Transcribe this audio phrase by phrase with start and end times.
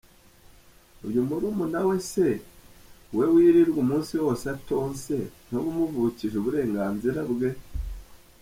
[1.07, 2.27] Uyu murumuna we se
[3.15, 5.15] we wirirwa umunsi wose atonse
[5.47, 7.49] ntuba umuvukije uburenganzira bwe?